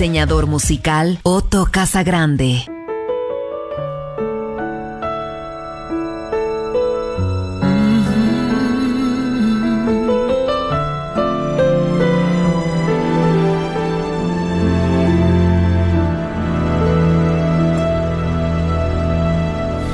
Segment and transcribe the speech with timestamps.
[0.00, 2.64] Diseñador musical Otto Casagrande.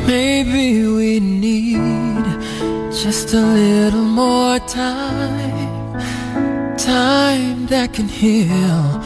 [0.06, 2.24] Maybe we need
[2.92, 5.98] just a little more time.
[6.76, 9.05] Time that can heal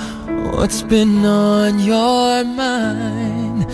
[0.61, 3.65] what's been on your mind.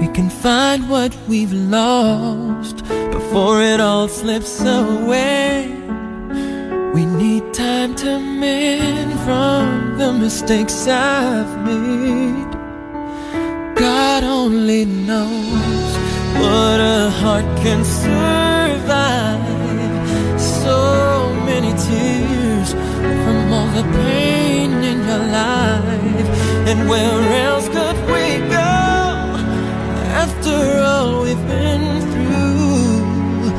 [0.00, 2.78] We can find what we've lost
[3.12, 5.68] before it all slips away.
[6.94, 12.52] We need time to mend from the mistakes I've made.
[13.76, 15.90] God only knows
[16.42, 19.46] what a heart can survive.
[20.40, 22.72] So many tears
[23.22, 25.91] from all the pain in your life.
[26.64, 28.72] And where else could we go
[30.22, 33.52] after all we've been through?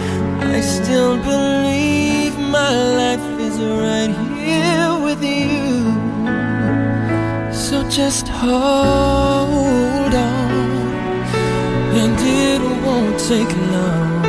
[0.55, 5.83] I still believe my life is right here with you.
[7.53, 10.51] So just hold on
[12.01, 14.25] and it won't take long.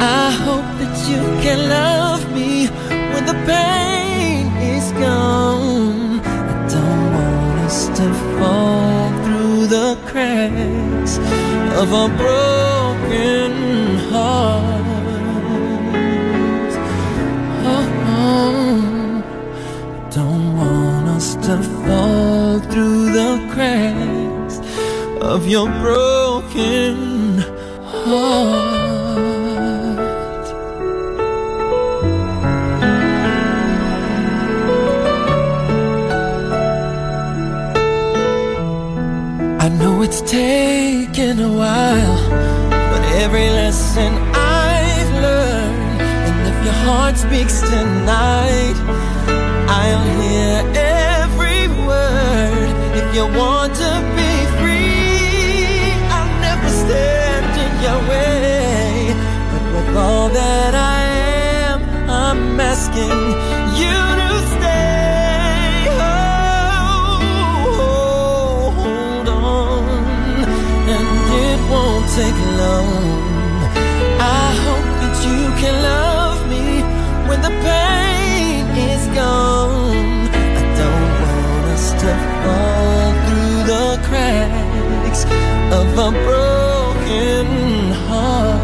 [0.00, 2.66] I hope that you can love me
[3.12, 3.79] when the pain
[11.80, 13.52] of a broken
[14.10, 14.84] heart.
[17.72, 19.24] Oh,
[20.10, 24.58] don't want us to fall through the cracks
[25.22, 27.09] of your broken
[43.30, 48.74] every lesson I've learned, and if your heart speaks tonight,
[49.68, 52.68] I'll hear every word.
[52.98, 59.14] If you want to be free, I'll never stand in your way.
[59.52, 61.02] But with all that I
[61.70, 61.78] am,
[62.10, 63.18] I'm asking
[63.80, 65.86] you to stay.
[66.02, 67.14] Oh,
[68.82, 69.84] hold on,
[70.94, 71.08] and
[71.46, 72.59] it won't take long.
[85.72, 87.46] Of a broken
[88.06, 88.60] heart.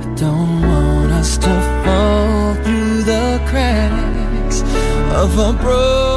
[0.00, 1.52] I don't want us to
[1.84, 4.62] fall through the cracks
[5.22, 6.15] of a broken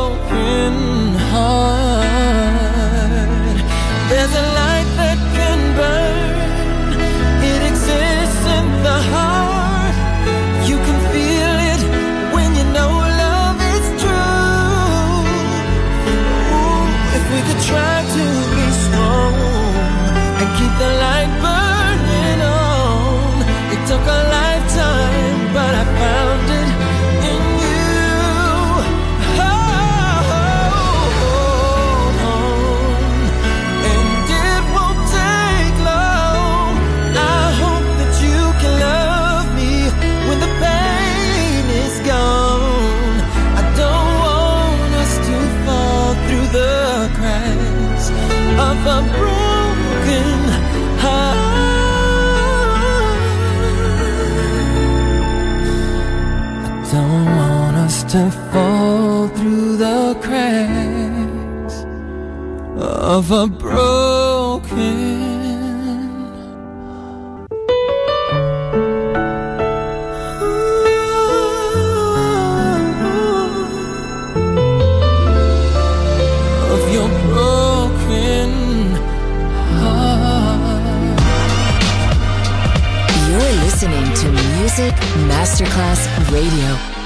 [85.28, 86.99] Masterclass Radio.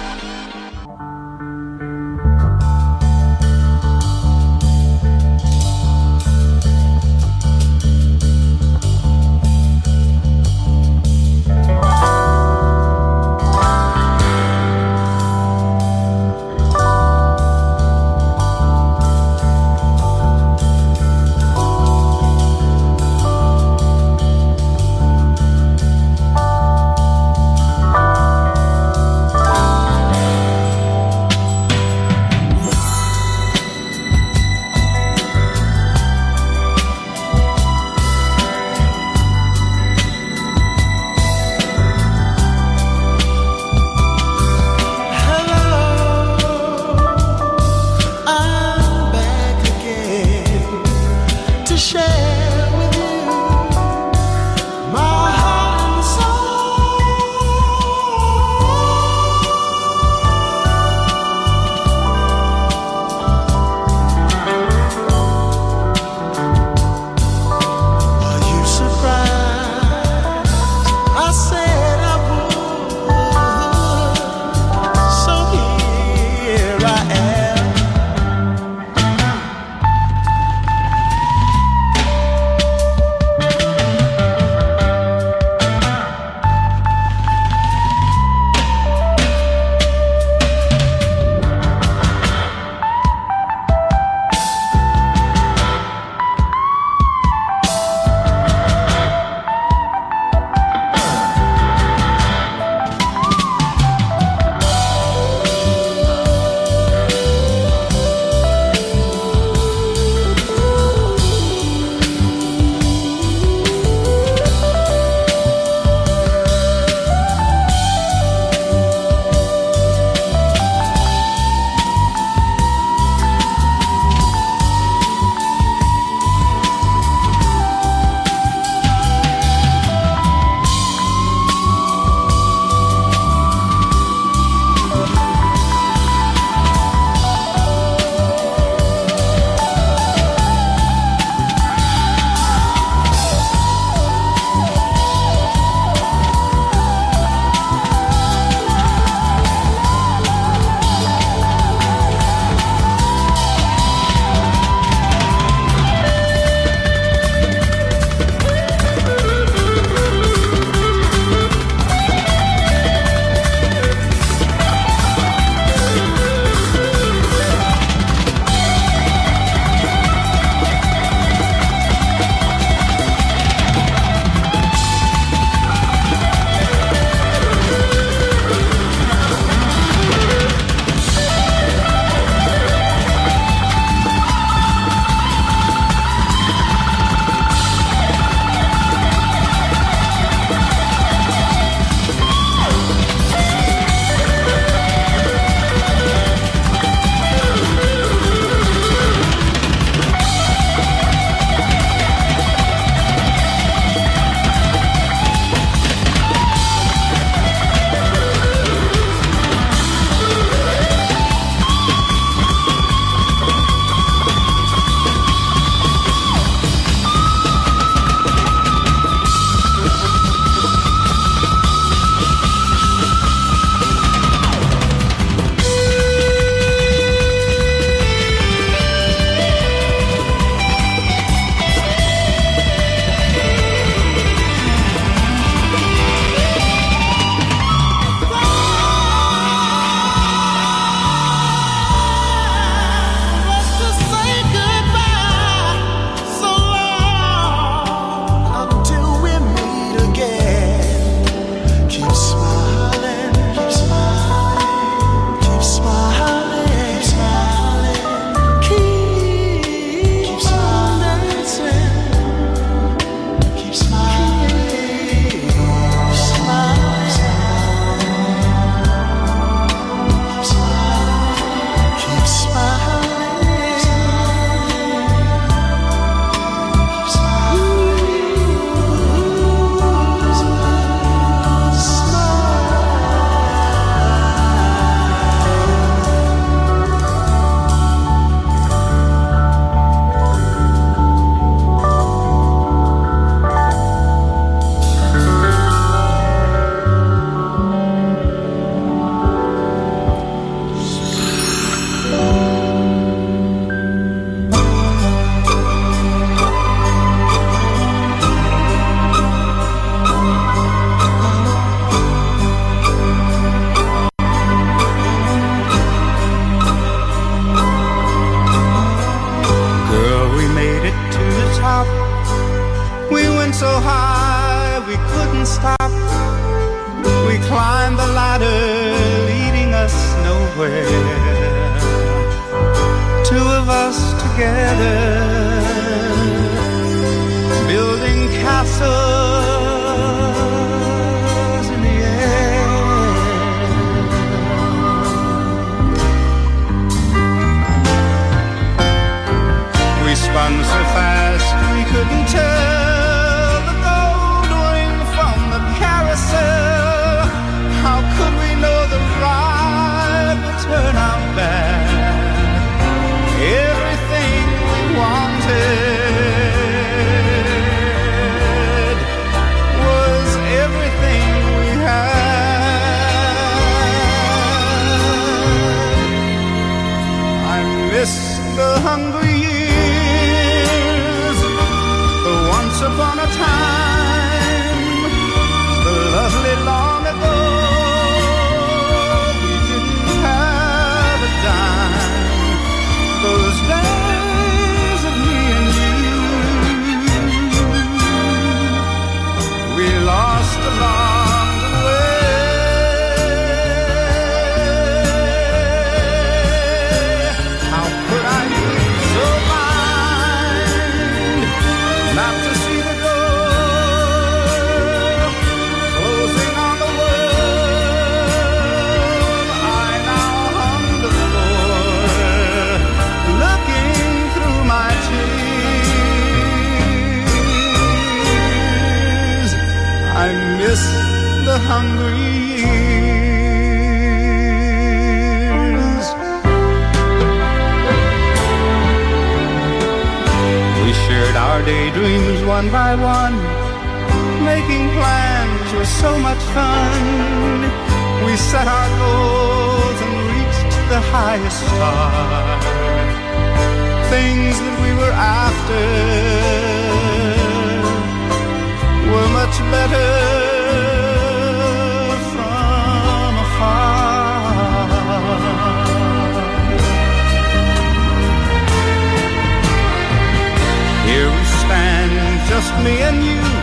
[472.81, 473.62] me and you.